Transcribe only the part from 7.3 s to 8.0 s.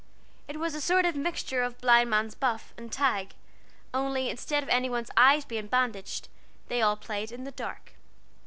in the dark.